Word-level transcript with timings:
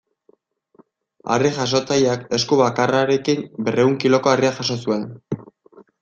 Harri-jasotzaileak, 1.33 2.23
esku 2.37 2.57
bakarrarekin 2.61 3.43
berrehun 3.67 3.93
kiloko 4.05 4.31
harria 4.33 4.51
jaso 4.61 4.79
zuen. 4.87 5.05